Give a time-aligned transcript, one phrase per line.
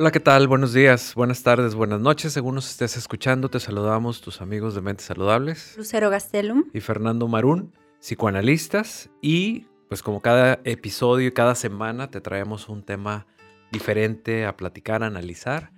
[0.00, 0.48] Hola, ¿qué tal?
[0.48, 2.32] Buenos días, buenas tardes, buenas noches.
[2.32, 5.74] Según nos estés escuchando, te saludamos tus amigos de Mentes Saludables.
[5.76, 6.64] Lucero Gastelum.
[6.72, 9.10] Y Fernando Marún, psicoanalistas.
[9.20, 13.26] Y pues como cada episodio y cada semana te traemos un tema
[13.72, 15.70] diferente a platicar, a analizar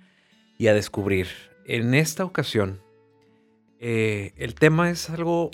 [0.57, 1.27] y a descubrir.
[1.65, 2.81] En esta ocasión,
[3.81, 5.51] eh, el tema es algo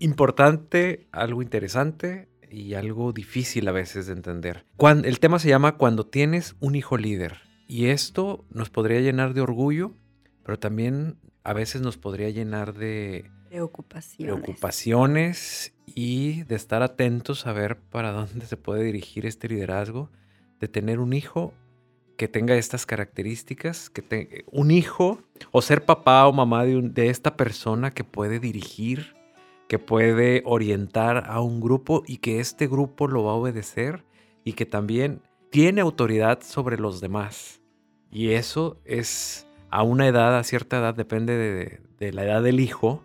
[0.00, 4.66] importante, algo interesante y algo difícil a veces de entender.
[5.04, 7.51] el tema se llama Cuando tienes un hijo líder.
[7.72, 9.92] Y esto nos podría llenar de orgullo,
[10.44, 14.34] pero también a veces nos podría llenar de preocupaciones.
[14.34, 20.10] preocupaciones y de estar atentos a ver para dónde se puede dirigir este liderazgo,
[20.60, 21.54] de tener un hijo
[22.18, 27.38] que tenga estas características, que un hijo o ser papá o mamá de, de esta
[27.38, 29.14] persona que puede dirigir,
[29.66, 34.04] que puede orientar a un grupo y que este grupo lo va a obedecer
[34.44, 37.61] y que también tiene autoridad sobre los demás.
[38.12, 43.02] Y eso es a una edad, a cierta edad, depende de, la edad del hijo,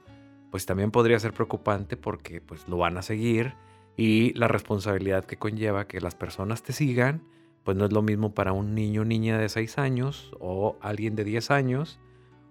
[0.51, 3.53] pues también podría ser preocupante porque pues lo van a seguir
[3.95, 7.23] y la responsabilidad que conlleva que las personas te sigan,
[7.63, 11.15] pues no es lo mismo para un niño o niña de 6 años o alguien
[11.15, 11.99] de 10 años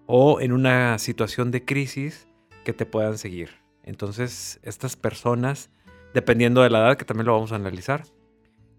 [0.07, 2.27] o en una situación de crisis
[2.65, 3.51] que te puedan seguir.
[3.83, 5.70] Entonces, estas personas,
[6.15, 8.05] dependiendo de la edad, que también lo vamos a analizar,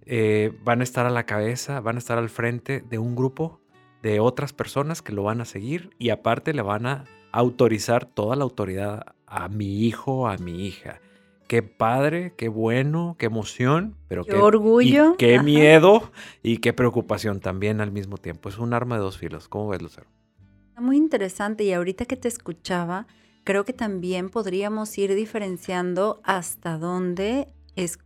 [0.05, 3.61] eh, van a estar a la cabeza, van a estar al frente de un grupo
[4.01, 8.35] de otras personas que lo van a seguir y aparte le van a autorizar toda
[8.35, 11.01] la autoridad a mi hijo, a mi hija.
[11.47, 16.11] Qué padre, qué bueno, qué emoción, pero qué, orgullo, qué miedo
[16.43, 18.49] y qué preocupación también al mismo tiempo.
[18.49, 19.47] Es un arma de dos filos.
[19.47, 20.07] ¿Cómo ves, Lucero?
[20.77, 23.07] Muy interesante y ahorita que te escuchaba,
[23.45, 27.97] creo que también podríamos ir diferenciando hasta dónde es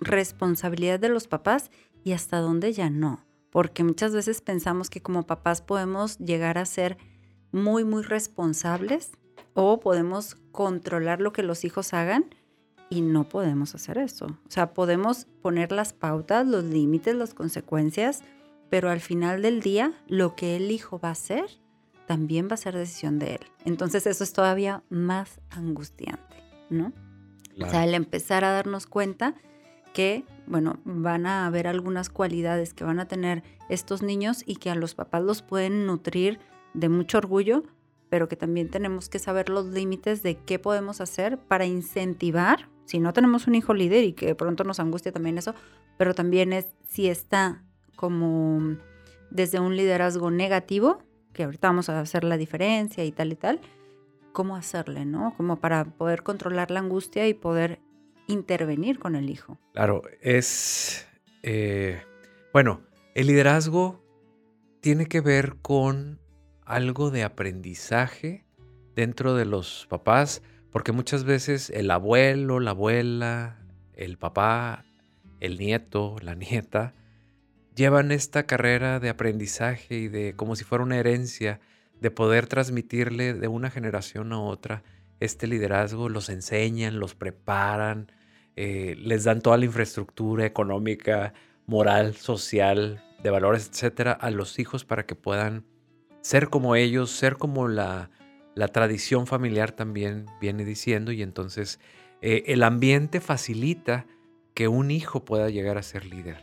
[0.00, 1.70] responsabilidad de los papás
[2.04, 6.64] y hasta dónde ya no porque muchas veces pensamos que como papás podemos llegar a
[6.64, 6.98] ser
[7.52, 9.12] muy, muy responsables
[9.54, 12.26] o podemos controlar lo que los hijos hagan
[12.90, 14.26] y no podemos hacer eso.
[14.26, 18.22] O sea, podemos poner las pautas, los límites, las consecuencias,
[18.70, 21.46] pero al final del día lo que el hijo va a hacer
[22.06, 23.40] también va a ser decisión de él.
[23.64, 26.36] Entonces eso es todavía más angustiante,
[26.70, 26.92] ¿no?
[27.60, 29.34] O sea, el empezar a darnos cuenta
[29.92, 34.70] que, bueno, van a haber algunas cualidades que van a tener estos niños y que
[34.70, 36.38] a los papás los pueden nutrir
[36.74, 37.64] de mucho orgullo,
[38.08, 43.00] pero que también tenemos que saber los límites de qué podemos hacer para incentivar, si
[43.00, 45.54] no tenemos un hijo líder y que de pronto nos angustia también eso,
[45.98, 47.62] pero también es si está
[47.96, 48.76] como
[49.30, 51.02] desde un liderazgo negativo,
[51.34, 53.60] que ahorita vamos a hacer la diferencia y tal y tal,
[54.32, 55.34] cómo hacerle, ¿no?
[55.36, 57.80] Como para poder controlar la angustia y poder
[58.28, 59.58] intervenir con el hijo.
[59.72, 61.08] Claro, es,
[61.42, 62.02] eh,
[62.52, 62.82] bueno,
[63.14, 64.04] el liderazgo
[64.80, 66.20] tiene que ver con
[66.64, 68.44] algo de aprendizaje
[68.94, 73.58] dentro de los papás, porque muchas veces el abuelo, la abuela,
[73.94, 74.84] el papá,
[75.40, 76.94] el nieto, la nieta,
[77.74, 81.60] llevan esta carrera de aprendizaje y de como si fuera una herencia,
[82.00, 84.84] de poder transmitirle de una generación a otra
[85.20, 88.12] este liderazgo, los enseñan, los preparan,
[88.60, 91.32] eh, les dan toda la infraestructura económica,
[91.66, 95.64] moral, social, de valores, etcétera, a los hijos para que puedan
[96.22, 98.10] ser como ellos, ser como la,
[98.72, 101.78] tradición familiar también viene diciendo, y entonces
[102.20, 104.06] eh, el ambiente facilita
[104.54, 106.42] que un hijo pueda llegar a ser líder.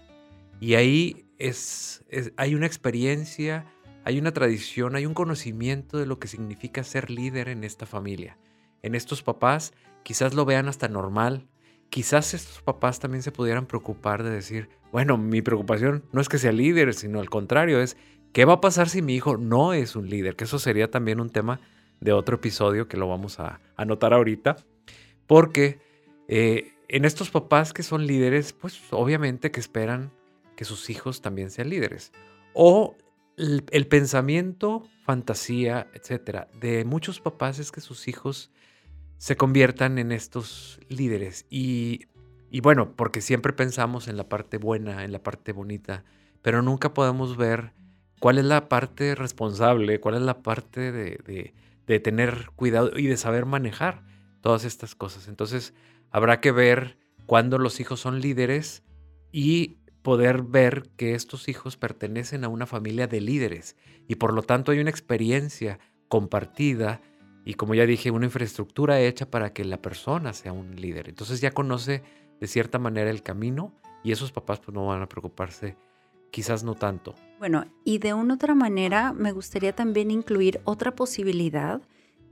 [0.61, 2.05] Y ahí es,
[2.37, 3.65] hay una experiencia,
[4.05, 8.37] hay una tradición, hay un conocimiento de lo que significa ser líder en esta familia.
[8.83, 11.49] En estos papás quizás lo vean hasta normal,
[11.89, 16.37] quizás estos papás también se pudieran preocupar de decir, bueno, mi preocupación no es que
[16.37, 17.97] sea líder, sino al contrario, es
[18.33, 21.19] qué va a pasar si mi hijo no es un líder, que eso sería también
[21.19, 21.61] un tema
[21.99, 24.57] de otro episodio que lo vamos a anotar ahorita,
[25.27, 25.79] porque
[26.27, 30.11] eh, en estos papás que son líderes, pues obviamente que esperan
[30.55, 32.11] que sus hijos también sean líderes.
[32.53, 32.95] O
[33.37, 38.51] el, el pensamiento, fantasía, etcétera, de muchos papás es que sus hijos
[39.17, 41.45] se conviertan en estos líderes.
[41.49, 42.05] Y,
[42.61, 46.03] bueno, porque siempre pensamos en la parte buena, en la parte bonita,
[46.41, 47.73] pero nunca podemos ver
[48.19, 51.53] cuál es la parte responsable, cuál es la parte de,
[51.85, 54.03] de, tener cuidado y de saber manejar
[54.41, 55.27] todas estas cosas.
[55.27, 55.73] Entonces,
[56.11, 58.83] habrá que ver cuándo los hijos son líderes
[59.31, 63.75] y poder ver que estos hijos pertenecen a una familia de líderes
[64.07, 67.01] y por lo tanto hay una experiencia compartida
[67.45, 71.07] y como ya dije, una infraestructura hecha para que la persona sea un líder.
[71.07, 72.01] Entonces ya conoce
[72.41, 73.71] de cierta manera el camino
[74.03, 75.77] y esos papás pues no van a preocuparse
[76.31, 77.15] quizás no tanto.
[77.39, 81.81] Bueno, y de una otra manera me gustaría también incluir otra posibilidad,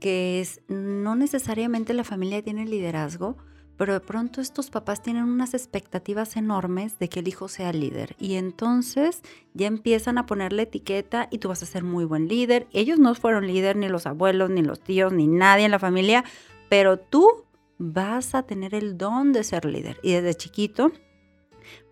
[0.00, 3.38] que es no necesariamente la familia tiene liderazgo,
[3.76, 8.14] pero de pronto estos papás tienen unas expectativas enormes de que el hijo sea líder
[8.18, 9.22] y entonces
[9.52, 12.66] ya empiezan a ponerle etiqueta y tú vas a ser muy buen líder.
[12.72, 16.24] Ellos no fueron líder, ni los abuelos, ni los tíos, ni nadie en la familia,
[16.68, 17.44] pero tú
[17.78, 19.98] vas a tener el don de ser líder.
[20.02, 20.92] Y desde chiquito,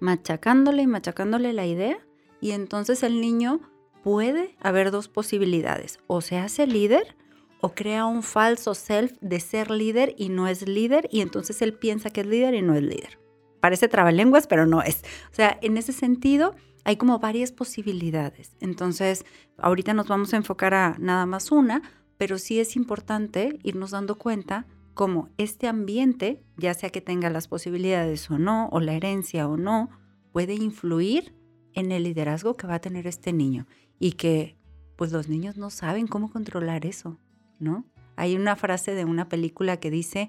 [0.01, 1.99] machacándole y machacándole la idea,
[2.41, 3.61] y entonces el niño
[4.03, 7.17] puede haber dos posibilidades, o se hace líder
[7.63, 11.75] o crea un falso self de ser líder y no es líder y entonces él
[11.75, 13.21] piensa que es líder y no es líder.
[13.61, 15.03] Parece trabalenguas, pero no es.
[15.31, 18.57] O sea, en ese sentido hay como varias posibilidades.
[18.61, 19.25] Entonces,
[19.59, 21.83] ahorita nos vamos a enfocar a nada más una,
[22.19, 27.47] pero sí es importante irnos dando cuenta cómo este ambiente, ya sea que tenga las
[27.47, 29.89] posibilidades o no, o la herencia o no,
[30.33, 31.33] puede influir
[31.75, 33.69] en el liderazgo que va a tener este niño
[34.01, 34.57] y que
[34.97, 37.19] pues los niños no saben cómo controlar eso.
[37.63, 37.87] ¿No?
[38.17, 40.29] Hay una frase de una película que dice,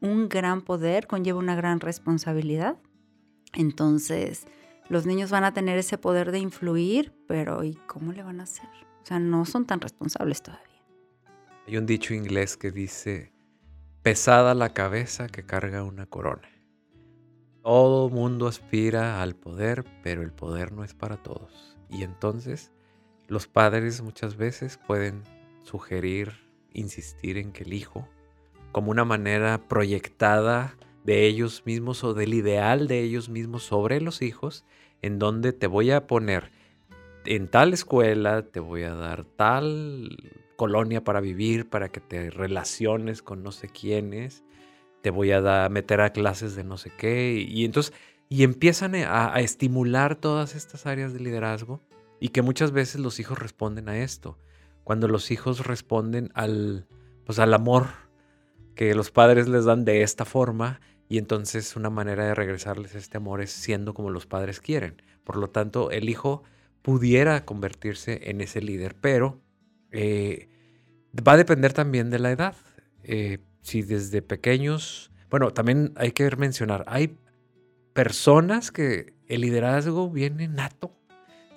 [0.00, 2.76] un gran poder conlleva una gran responsabilidad.
[3.52, 4.46] Entonces,
[4.88, 8.44] los niños van a tener ese poder de influir, pero ¿y cómo le van a
[8.44, 8.68] hacer?
[9.02, 10.66] O sea, no son tan responsables todavía.
[11.66, 13.32] Hay un dicho inglés que dice,
[14.02, 16.48] pesada la cabeza que carga una corona.
[17.62, 21.76] Todo mundo aspira al poder, pero el poder no es para todos.
[21.90, 22.72] Y entonces
[23.28, 25.22] los padres muchas veces pueden
[25.62, 28.08] sugerir insistir en que el hijo,
[28.72, 34.22] como una manera proyectada de ellos mismos o del ideal de ellos mismos sobre los
[34.22, 34.64] hijos,
[35.02, 36.50] en donde te voy a poner
[37.24, 40.16] en tal escuela, te voy a dar tal
[40.56, 44.44] colonia para vivir, para que te relaciones con no sé quiénes,
[45.02, 47.94] te voy a meter a clases de no sé qué, y, entonces,
[48.28, 51.80] y empiezan a, a estimular todas estas áreas de liderazgo
[52.20, 54.36] y que muchas veces los hijos responden a esto
[54.84, 56.86] cuando los hijos responden al,
[57.24, 57.86] pues, al amor
[58.74, 63.16] que los padres les dan de esta forma y entonces una manera de regresarles este
[63.16, 65.02] amor es siendo como los padres quieren.
[65.24, 66.44] Por lo tanto, el hijo
[66.82, 69.40] pudiera convertirse en ese líder, pero
[69.90, 70.48] eh,
[71.16, 72.54] va a depender también de la edad.
[73.02, 77.18] Eh, si desde pequeños, bueno, también hay que mencionar, hay
[77.92, 80.96] personas que el liderazgo viene nato.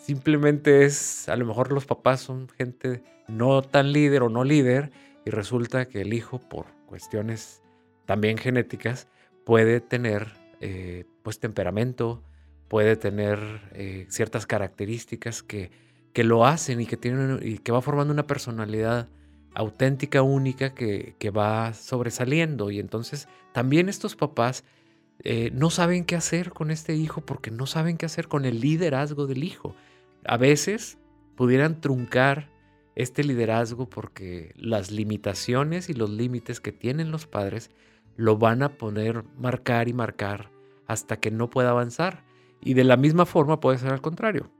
[0.03, 4.91] Simplemente es, a lo mejor los papás son gente no tan líder o no líder
[5.25, 7.61] y resulta que el hijo por cuestiones
[8.05, 9.07] también genéticas
[9.45, 12.21] puede tener eh, pues temperamento,
[12.67, 13.39] puede tener
[13.75, 15.71] eh, ciertas características que,
[16.11, 19.07] que, lo hacen y que, tienen, y que va formando una personalidad
[19.55, 22.71] auténtica, única, que, que va sobresaliendo.
[22.71, 24.65] Y entonces también estos papás
[25.19, 28.59] eh, no saben qué hacer con este hijo porque no saben qué hacer con el
[28.59, 29.73] liderazgo del hijo.
[30.25, 30.97] A veces
[31.35, 32.49] pudieran truncar
[32.95, 37.71] este liderazgo porque las limitaciones y los límites que tienen los padres
[38.15, 40.51] lo van a poner marcar y marcar
[40.87, 42.23] hasta que no pueda avanzar.
[42.61, 44.51] Y de la misma forma puede ser al contrario.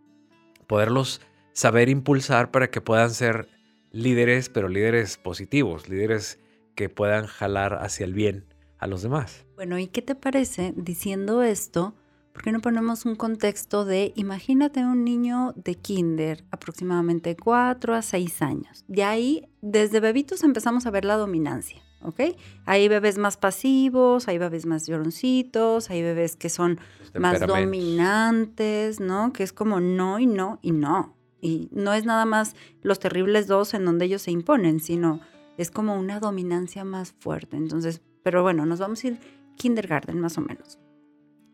[0.67, 1.21] Poderlos
[1.53, 3.47] saber impulsar para que puedan ser
[3.91, 6.39] líderes, pero líderes positivos, líderes
[6.75, 8.45] que puedan jalar hacia el bien
[8.79, 9.45] a los demás.
[9.55, 11.93] Bueno, ¿y qué te parece diciendo esto?
[12.33, 18.01] ¿Por qué no ponemos un contexto de, imagínate un niño de kinder, aproximadamente 4 a
[18.01, 18.83] 6 años?
[18.87, 22.35] De ahí, desde bebitos empezamos a ver la dominancia, ¿ok?
[22.65, 26.79] Hay bebés más pasivos, hay bebés más lloroncitos, hay bebés que son
[27.17, 29.31] más dominantes, ¿no?
[29.31, 31.15] Que es como no y no y no.
[31.39, 35.19] Y no es nada más los terribles dos en donde ellos se imponen, sino
[35.57, 37.57] es como una dominancia más fuerte.
[37.57, 39.19] Entonces, pero bueno, nos vamos a ir
[39.55, 40.79] kindergarten más o menos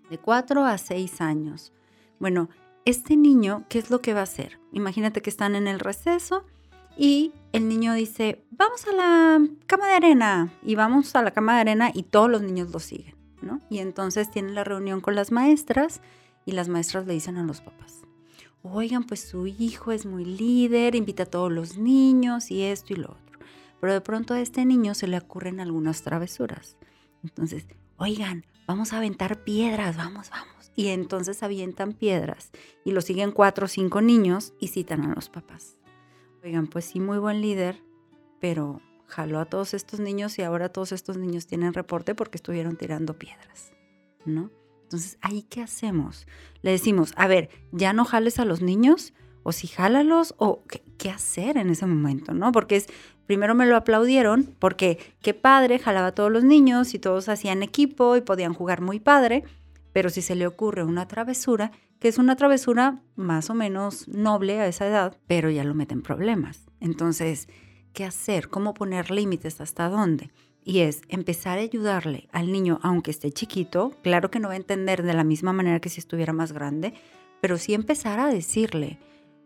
[0.10, 1.74] de 4 a 6 años.
[2.20, 2.50] Bueno,
[2.86, 4.60] este niño, ¿qué es lo que va a hacer?
[4.74, 6.46] Imagínate que están en el receso
[6.98, 11.56] y el niño dice, vamos a la cama de arena y vamos a la cama
[11.56, 13.60] de arena y todos los niños lo siguen, ¿no?
[13.70, 16.02] Y entonces tienen la reunión con las maestras
[16.46, 18.02] y las maestras le dicen a los papás,
[18.64, 22.98] oigan, pues su hijo es muy líder, invita a todos los niños y esto y
[22.98, 23.40] lo otro.
[23.80, 26.76] Pero de pronto a este niño se le ocurren algunas travesuras.
[27.24, 27.66] Entonces,
[27.98, 30.72] oigan, vamos a aventar piedras, vamos, vamos.
[30.76, 32.52] Y entonces avientan piedras
[32.86, 35.76] y lo siguen cuatro o cinco niños y citan a los papás.
[36.44, 37.82] Oigan, pues sí, muy buen líder,
[38.40, 42.78] pero jaló a todos estos niños y ahora todos estos niños tienen reporte porque estuvieron
[42.78, 43.74] tirando piedras,
[44.26, 44.52] ¿no?
[44.84, 46.28] Entonces, ¿ahí qué hacemos?
[46.62, 50.84] Le decimos, a ver, ya no jales a los niños, o si jálalos, o qué,
[51.00, 52.52] qué hacer en ese momento, ¿no?
[52.52, 52.88] Porque es,
[53.30, 57.62] primero me lo aplaudieron porque qué padre, jalaba a todos los niños y todos hacían
[57.62, 59.44] equipo y podían jugar muy padre,
[59.94, 64.60] Pero si se le ocurre una travesura, que es una travesura más o menos noble
[64.60, 66.72] a esa edad, pero ya lo mete en problemas.
[66.80, 67.48] Entonces,
[67.94, 68.50] ¿qué hacer?
[68.50, 69.62] ¿Cómo poner límites?
[69.62, 70.32] ¿Hasta dónde?
[70.64, 74.58] Y es empezar a ayudarle al niño, aunque esté chiquito, claro que no va a
[74.58, 76.96] entender de la misma manera que si estuviera más grande,
[77.42, 78.98] pero sí empezar a decirle,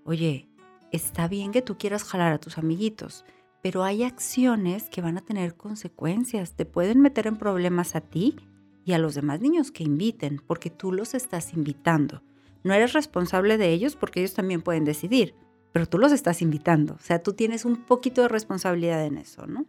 [0.06, 0.48] oye,
[0.94, 3.26] está bien que tú quieras jalar a tus amiguitos,
[3.64, 8.36] pero hay acciones que van a tener consecuencias, te pueden meter en problemas a ti
[8.84, 12.22] y a los demás niños que inviten, porque tú los estás invitando.
[12.64, 15.34] No eres responsable de ellos porque ellos también pueden decidir,
[15.72, 16.96] pero tú los estás invitando.
[16.96, 19.66] O sea, tú tienes un poquito de responsabilidad en eso, ¿no?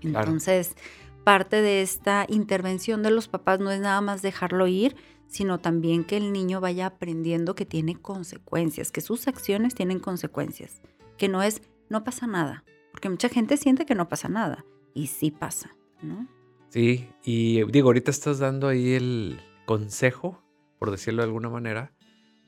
[0.00, 0.74] Entonces,
[1.22, 4.96] parte de esta intervención de los papás no es nada más dejarlo ir,
[5.28, 10.82] sino también que el niño vaya aprendiendo que tiene consecuencias, que sus acciones tienen consecuencias,
[11.16, 12.64] que no es, no pasa nada,
[13.02, 16.28] porque mucha gente siente que no pasa nada, y sí pasa, ¿no?
[16.68, 20.40] Sí, y digo, ahorita estás dando ahí el consejo,
[20.78, 21.92] por decirlo de alguna manera,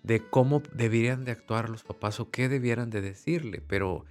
[0.05, 4.05] de cómo deberían de actuar los papás o qué debieran de decirle, pero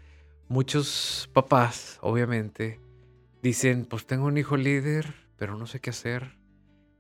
[0.49, 2.81] muchos papás, obviamente,
[3.41, 6.37] dicen, pues tengo un hijo líder, pero no sé qué hacer,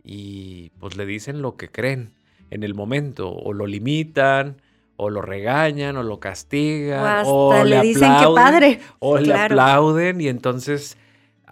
[0.05, 2.13] y pues le dicen lo que creen
[2.49, 4.61] en el momento, o lo limitan,
[4.95, 8.79] o lo regañan, o lo castigan, o, le, dicen aplauden, padre.
[8.99, 10.97] o le aplauden, y entonces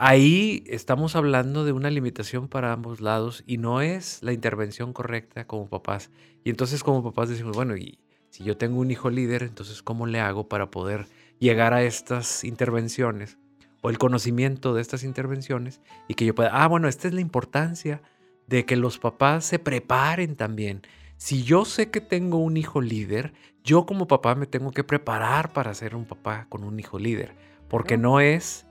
[0.04, 5.46] Ahí estamos hablando de una limitación para ambos lados y no es la intervención correcta
[5.46, 6.10] como papás.
[6.44, 8.00] Y entonces como papás decimos, bueno, y
[8.32, 11.06] si yo tengo un hijo líder, entonces ¿cómo le hago para poder
[11.38, 13.38] llegar a estas intervenciones
[13.82, 17.22] o el conocimiento de estas intervenciones y que yo pueda, ah, bueno, esta es la
[17.22, 18.02] importancia
[18.48, 20.82] de que los papás se preparen también.
[21.22, 23.32] Si yo sé que tengo un hijo líder,
[23.64, 27.36] yo como papá me tengo que preparar para ser un papá con un hijo líder,
[27.70, 28.66] porque no es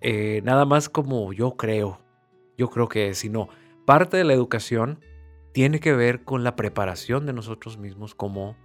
[0.00, 2.00] eh, nada más como yo creo,
[2.56, 3.50] yo creo que si no,
[3.84, 4.98] parte de la educación
[5.52, 8.56] tiene que ver con la preparación de nosotros mismos como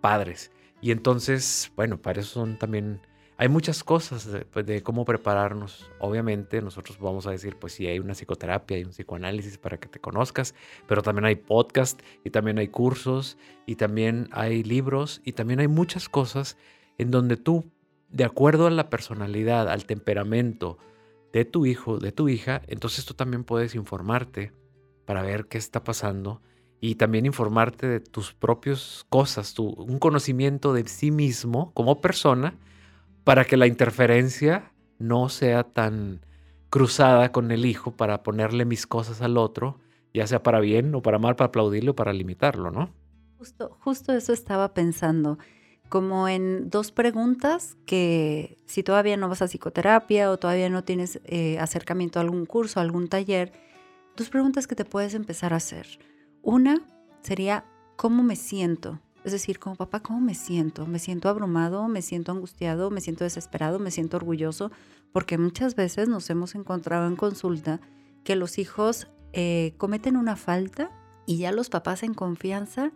[0.00, 0.50] padres.
[0.80, 3.02] Y entonces, bueno, para eso son también,
[3.40, 5.90] hay muchas cosas de, pues, de, cómo prepararnos.
[5.98, 9.88] Obviamente nosotros vamos a decir, pues sí, hay una psicoterapia, hay un psicoanálisis para que
[9.88, 10.54] te conozcas,
[10.86, 15.68] pero también hay podcast y también hay cursos y también hay libros y también hay
[15.68, 16.58] muchas cosas
[16.98, 17.64] en donde tú
[18.10, 20.76] de acuerdo a la personalidad, al temperamento
[21.32, 24.52] de tu hijo, de tu hija, entonces tú también puedes informarte
[25.06, 26.42] para ver qué está pasando
[26.78, 32.58] y también informarte de tus propias cosas, tu, un conocimiento de sí mismo como persona
[33.24, 36.20] para que la interferencia no sea tan
[36.70, 39.80] cruzada con el hijo para ponerle mis cosas al otro,
[40.14, 42.90] ya sea para bien o para mal, para aplaudirlo o para limitarlo, ¿no?
[43.38, 45.38] Justo, justo eso estaba pensando
[45.90, 51.20] como en dos preguntas que si todavía no vas a psicoterapia o todavía no tienes
[51.24, 53.52] eh, acercamiento a algún curso, a algún taller,
[54.16, 55.98] dos preguntas que te puedes empezar a hacer.
[56.42, 56.80] Una
[57.22, 57.64] sería,
[57.96, 59.00] ¿cómo me siento?
[59.24, 60.86] Es decir, como papá, ¿cómo me siento?
[60.86, 61.88] ¿Me siento abrumado?
[61.88, 62.90] ¿Me siento angustiado?
[62.90, 63.78] ¿Me siento desesperado?
[63.78, 64.70] ¿Me siento orgulloso?
[65.12, 67.80] Porque muchas veces nos hemos encontrado en consulta
[68.24, 70.90] que los hijos eh, cometen una falta
[71.26, 72.92] y ya los papás en confianza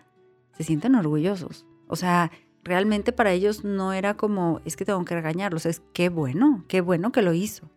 [0.56, 1.66] se sienten orgullosos.
[1.88, 2.30] O sea,
[2.64, 6.80] realmente para ellos no era como, es que tengo que regañarlos, es qué bueno, qué
[6.80, 7.70] bueno que lo hizo,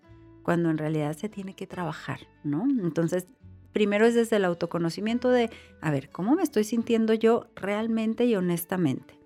[0.44, 2.64] cuando en realidad se tiene que trabajar, ¿no?
[2.64, 3.28] Entonces,
[3.72, 5.50] primero es desde el autoconocimiento de,
[5.82, 9.20] a ver, ¿cómo me estoy sintiendo yo realmente y honestamente?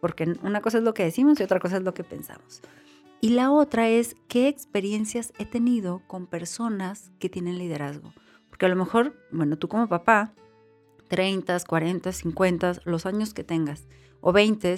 [0.00, 2.60] Porque una cosa es lo que decimos y otra cosa es lo que pensamos.
[3.20, 8.12] Y la otra es qué experiencias he tenido con personas que tienen liderazgo.
[8.50, 10.34] Porque a lo mejor, bueno, tú como papá,
[11.08, 13.86] 30, 40, 50, los años que tengas,
[14.20, 14.76] o 20,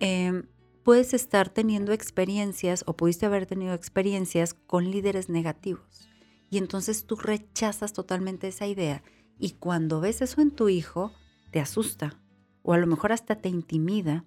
[0.00, 0.44] Em,
[0.84, 6.08] puedes estar teniendo experiencias o pudiste haber tenido experiencias con líderes negativos.
[6.50, 9.02] Y entonces tú rechazas totalmente esa idea.
[9.38, 11.12] Y cuando ves eso en tu hijo,
[11.50, 12.18] te asusta
[12.62, 14.24] o a lo mejor hasta te intimida.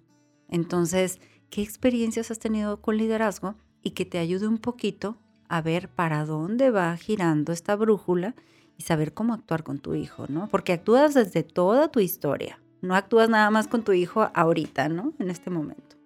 [0.48, 3.54] Entonces, ¿qué experiencias has tenido con liderazgo?
[3.82, 5.16] Y que te ayude un poquito
[5.48, 8.34] a ver para dónde va girando esta brújula
[8.76, 10.48] y saber cómo actuar con tu hijo, ¿no?
[10.48, 12.58] Porque actúas desde toda tu historia.
[12.80, 15.12] No actúas nada más con tu hijo ahorita, ¿no?
[15.18, 15.96] En este momento.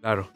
[0.00, 0.30] Claro.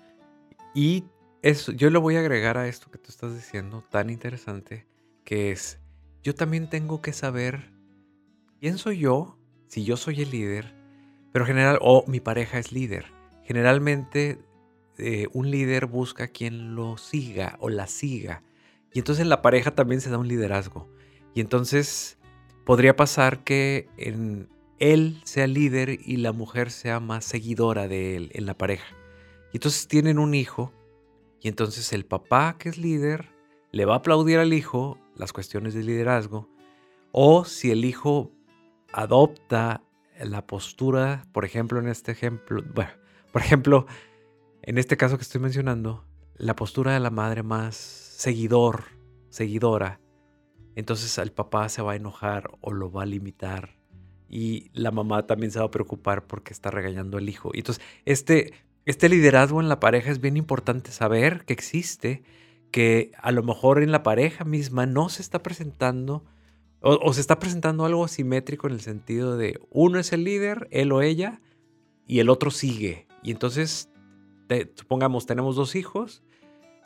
[0.74, 1.04] Y
[1.42, 4.86] eso, yo le voy a agregar a esto que tú estás diciendo, tan interesante,
[5.24, 5.78] que es,
[6.22, 7.72] yo también tengo que saber
[8.60, 10.74] quién soy yo, si yo soy el líder,
[11.32, 13.06] pero general, o mi pareja es líder.
[13.44, 14.38] Generalmente
[14.98, 18.42] eh, un líder busca quien lo siga o la siga.
[18.92, 20.88] Y entonces en la pareja también se da un liderazgo.
[21.34, 22.18] Y entonces
[22.64, 24.48] podría pasar que en,
[24.80, 28.96] él sea líder y la mujer sea más seguidora de él en la pareja.
[29.52, 30.72] Y entonces tienen un hijo
[31.40, 33.28] y entonces el papá que es líder
[33.72, 36.48] le va a aplaudir al hijo las cuestiones de liderazgo
[37.12, 38.32] o si el hijo
[38.92, 39.84] adopta
[40.18, 42.90] la postura, por ejemplo, en este ejemplo, bueno,
[43.32, 43.86] por ejemplo,
[44.62, 46.04] en este caso que estoy mencionando,
[46.36, 48.84] la postura de la madre más seguidor,
[49.28, 50.00] seguidora,
[50.74, 53.76] entonces el papá se va a enojar o lo va a limitar
[54.28, 57.50] y la mamá también se va a preocupar porque está regañando al hijo.
[57.52, 58.54] Entonces este,
[58.86, 62.22] este liderazgo en la pareja es bien importante saber que existe,
[62.70, 66.24] que a lo mejor en la pareja misma no se está presentando
[66.82, 70.92] o, se está presentando algo asimétrico en el sentido de uno es el líder, él
[70.92, 71.40] o ella,
[72.06, 73.06] y el otro sigue.
[73.22, 73.90] Y entonces,
[74.74, 76.22] supongamos, tenemos dos hijos,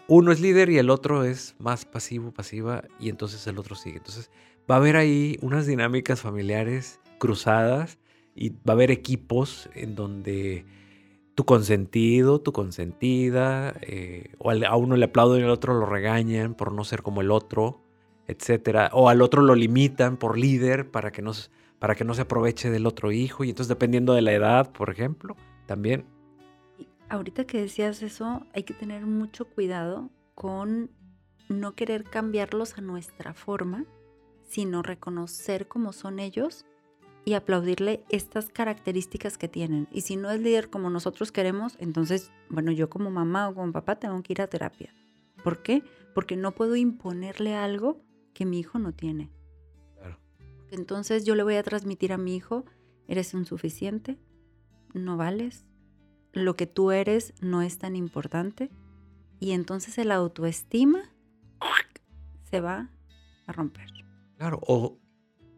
[0.09, 3.99] uno es líder y el otro es más pasivo, pasiva, y entonces el otro sigue.
[3.99, 4.31] Entonces,
[4.69, 7.99] va a haber ahí unas dinámicas familiares cruzadas
[8.35, 10.67] y va a haber equipos en donde
[11.35, 16.55] tu consentido, tu consentida, eh, o a uno le aplauden y al otro lo regañan
[16.55, 17.81] por no ser como el otro,
[18.27, 21.33] etcétera, o al otro lo limitan por líder para que no,
[21.79, 24.91] para que no se aproveche del otro hijo, y entonces dependiendo de la edad, por
[24.91, 25.37] ejemplo,
[25.67, 26.07] también.
[27.09, 30.91] Ahorita que decías eso, hay que tener mucho cuidado con
[31.49, 33.85] no querer cambiarlos a nuestra forma,
[34.49, 36.65] sino reconocer cómo son ellos
[37.25, 39.89] y aplaudirle estas características que tienen.
[39.91, 43.73] Y si no es líder como nosotros queremos, entonces, bueno, yo como mamá o como
[43.73, 44.95] papá tengo que ir a terapia.
[45.43, 45.83] ¿Por qué?
[46.15, 48.01] Porque no puedo imponerle algo
[48.35, 49.31] que mi hijo no tiene.
[49.97, 50.19] Claro.
[50.71, 52.65] Entonces yo le voy a transmitir a mi hijo,
[53.09, 54.19] eres insuficiente,
[54.93, 55.65] no vales,
[56.33, 58.71] lo que tú eres no es tan importante.
[59.41, 61.11] Y entonces el autoestima
[62.51, 62.91] se va
[63.47, 63.89] a romper.
[64.37, 64.99] Claro, o,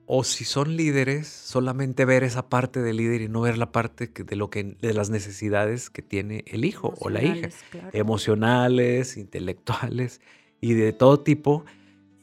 [0.06, 4.06] o si son líderes, solamente ver esa parte del líder y no ver la parte
[4.06, 7.48] de lo que de las necesidades que tiene el hijo o la hija,
[7.92, 10.20] emocionales, intelectuales
[10.60, 11.64] y de todo tipo.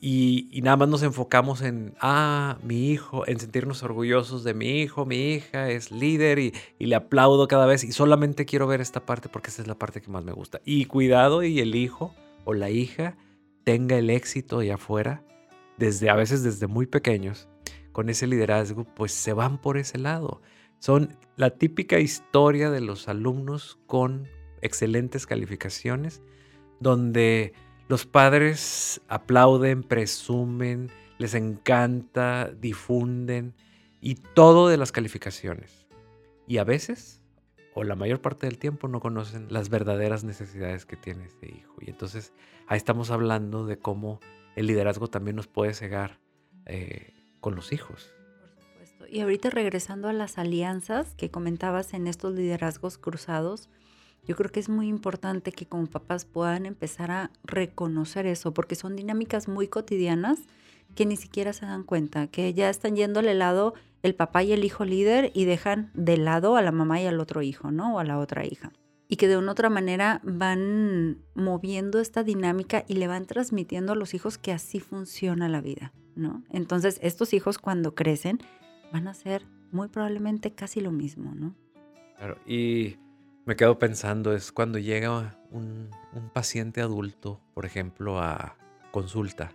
[0.06, 5.06] Y, nada más nos enfocamos en, ah, mi hijo, en sentirnos orgullosos de mi hijo,
[5.06, 9.06] mi hija es líder y, y, le aplaudo cada vez y solamente quiero ver esta
[9.06, 10.60] parte porque esta es la parte que más me gusta.
[10.66, 13.16] Y cuidado y el hijo o la hija
[13.64, 15.24] tenga el éxito allá afuera,
[15.78, 17.48] desde, a veces desde muy pequeños,
[17.94, 20.42] con ese liderazgo, pues se van por ese lado.
[20.80, 24.28] Son la típica historia de los alumnos con
[24.62, 26.22] excelentes calificaciones,
[26.82, 27.54] donde
[27.88, 33.54] los padres aplauden, presumen, les encanta, difunden
[34.02, 35.88] y todo de las calificaciones.
[36.48, 37.22] Y a veces,
[37.74, 41.76] o la mayor parte del tiempo, no conocen las verdaderas necesidades que tiene ese hijo.
[41.80, 42.34] Y entonces
[42.68, 44.20] ahí estamos hablando de cómo
[44.56, 46.20] el liderazgo también nos puede cegar
[46.66, 48.10] eh, con los hijos.
[48.40, 49.06] Por supuesto.
[49.10, 53.70] Y ahorita regresando a las alianzas que comentabas en estos liderazgos cruzados,
[54.26, 58.76] yo creo que es muy importante que como papás puedan empezar a reconocer eso, porque
[58.76, 60.40] son dinámicas muy cotidianas
[60.96, 64.54] que ni siquiera se dan cuenta, que ya están yendo al lado el papá y
[64.54, 67.96] el hijo líder y dejan de lado a la mamá y al otro hijo, ¿no?
[67.96, 68.72] O a la otra hija.
[69.14, 73.96] Y que de una otra manera van moviendo esta dinámica y le van transmitiendo a
[73.96, 76.44] los hijos que así funciona la vida, ¿no?
[76.50, 78.40] Entonces, estos hijos cuando crecen
[78.92, 81.54] van a ser muy probablemente casi lo mismo, ¿no?
[82.18, 82.96] Claro, y
[83.46, 85.92] me quedo pensando es cuando llega un,
[86.34, 88.58] paciente adulto, por ejemplo, a
[88.90, 89.52] consulta,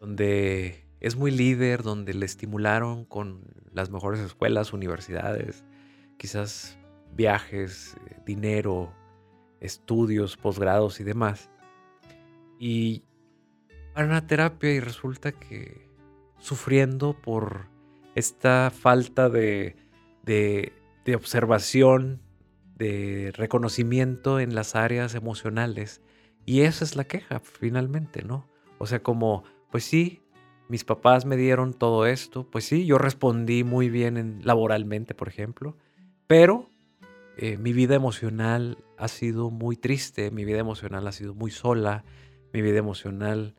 [0.00, 5.64] donde es muy líder, donde le estimularon con las mejores escuelas, universidades,
[6.16, 6.76] quizás
[7.14, 8.92] viajes, eh, dinero,
[9.60, 11.50] estudios, posgrados y demás.
[12.58, 13.04] Y
[13.94, 15.88] van a terapia y resulta que
[16.38, 17.66] sufriendo por
[18.14, 19.76] esta falta de,
[20.24, 20.72] de,
[21.14, 22.20] observación
[22.76, 26.02] de reconocimiento en las áreas emocionales.
[26.44, 28.46] Y esa es la queja, finalmente, ¿no?
[28.78, 30.20] O sea, como, pues sí,
[30.68, 35.28] mis papás me dieron todo esto, pues sí, yo respondí muy bien en, laboralmente, por
[35.28, 35.76] ejemplo,
[36.26, 36.68] pero
[37.38, 42.04] eh, mi vida emocional ha sido muy triste, mi vida emocional ha sido muy sola,
[42.52, 43.54] mi vida emocional,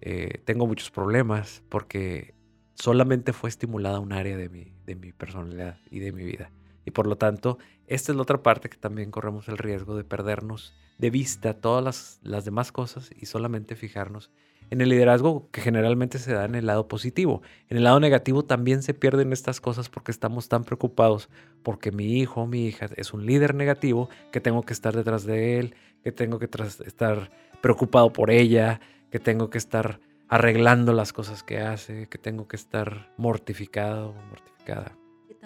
[0.00, 2.34] eh, tengo muchos problemas porque
[2.74, 6.50] solamente fue estimulada un área de mi, de mi personalidad y de mi vida.
[6.84, 10.04] Y por lo tanto, esta es la otra parte que también corremos el riesgo de
[10.04, 14.30] perdernos de vista todas las, demás cosas y solamente fijarnos
[14.70, 17.42] en el liderazgo que generalmente se da en el lado positivo.
[17.68, 21.28] En el lado negativo también se pierden estas cosas porque estamos tan preocupados
[21.62, 25.24] porque mi hijo o mi hija es un líder negativo que tengo que estar detrás
[25.24, 26.48] de él, que tengo que
[26.86, 32.46] estar preocupado por ella, que tengo que estar arreglando las cosas que hace, que tengo
[32.46, 34.96] que estar mortificado o mortificada.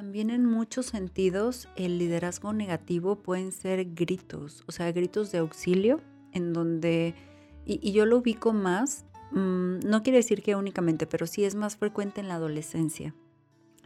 [0.02, 6.00] También en muchos sentidos el liderazgo negativo pueden ser gritos, o sea, gritos de auxilio,
[6.32, 7.14] en donde,
[7.64, 11.76] y, yo lo ubico más, mm, no quiere decir que únicamente, pero sí es más
[11.76, 13.14] frecuente en la adolescencia,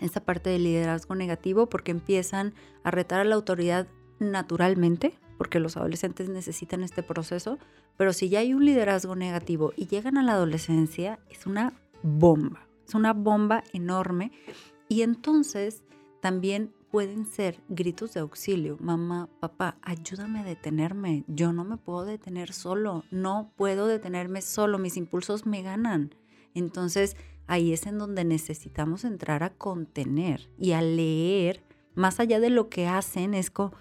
[0.00, 2.54] esa parte del liderazgo negativo porque empiezan
[2.84, 3.86] a retar a la autoridad
[4.18, 7.58] naturalmente, porque los adolescentes necesitan este proceso,
[7.96, 12.66] pero si ya hay un liderazgo negativo y llegan a la adolescencia, es una bomba,
[12.86, 14.32] es una bomba enorme.
[14.88, 15.82] Y entonces
[16.20, 18.76] también pueden ser gritos de auxilio.
[18.80, 21.24] Mamá, papá, ayúdame a detenerme.
[21.26, 23.04] Yo no me puedo detener solo.
[23.10, 24.78] No puedo detenerme solo.
[24.78, 26.14] Mis impulsos me ganan.
[26.54, 31.62] Entonces, ahí es en donde necesitamos entrar a contener y a leer,
[31.94, 33.72] más allá de lo que hacen, es como,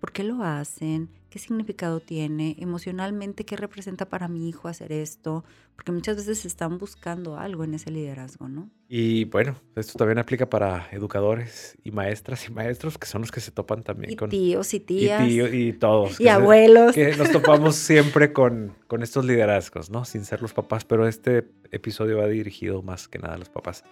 [0.00, 1.10] ¿por qué lo hacen?
[1.30, 2.56] ¿Qué significado tiene?
[2.58, 5.44] Emocionalmente, ¿qué representa para mi hijo hacer esto?
[5.76, 8.68] Porque muchas veces están buscando algo en ese liderazgo, ¿no?
[8.88, 13.38] Y bueno, esto también aplica para educadores y maestras y maestros, que son los que
[13.40, 14.28] se topan también y con...
[14.28, 15.22] tíos y tías.
[15.22, 16.14] Y, tío- y todos.
[16.14, 16.94] Y que se- abuelos.
[16.96, 20.04] que nos topamos siempre con, con estos liderazgos, ¿no?
[20.04, 23.84] Sin ser los papás, pero este episodio va dirigido más que nada a los papás.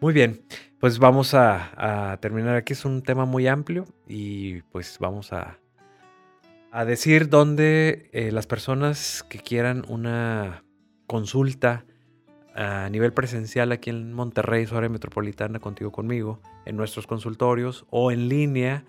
[0.00, 0.42] Muy bien,
[0.80, 2.72] pues vamos a, a terminar aquí.
[2.72, 5.60] Es un tema muy amplio y pues vamos a,
[6.72, 10.64] a decir dónde eh, las personas que quieran una
[11.06, 11.84] consulta
[12.54, 18.10] a nivel presencial aquí en Monterrey, su área metropolitana, contigo conmigo, en nuestros consultorios o
[18.10, 18.84] en línea,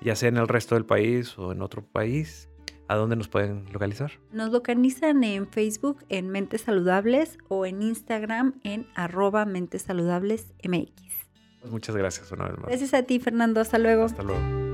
[0.00, 2.48] ya sea en el resto del país o en otro país,
[2.88, 4.10] ¿a dónde nos pueden localizar?
[4.32, 10.92] Nos localizan en Facebook en Mentes Saludables o en Instagram en arroba Mentes Saludables MX.
[11.60, 12.66] Pues muchas gracias una vez más.
[12.66, 13.60] Gracias a ti, Fernando.
[13.60, 14.04] Hasta luego.
[14.04, 14.69] Hasta luego.